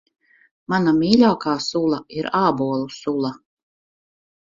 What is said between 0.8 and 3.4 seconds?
mīļākā sula ir ābolu sula.